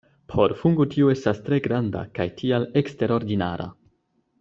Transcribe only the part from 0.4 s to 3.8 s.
fungo tio estas tre granda kaj tial eksterordinara.